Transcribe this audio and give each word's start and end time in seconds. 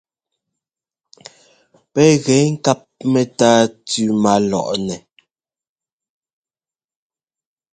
Pɛ́ 1.93 2.07
gɛ 2.25 2.37
ŋkáp 2.51 2.81
mɛ́táa 3.11 3.59
tʉ́ 3.87 4.05
má 4.21 4.33
lɔʼnɛ. 4.49 4.95